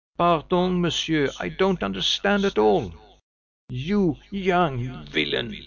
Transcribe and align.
"Pardon, 0.17 0.79
monsieur, 0.81 1.29
I 1.39 1.49
don't 1.49 1.83
understand 1.83 2.43
at 2.43 2.57
all." 2.57 2.91
"You 3.69 4.17
young 4.31 5.05
villain! 5.05 5.55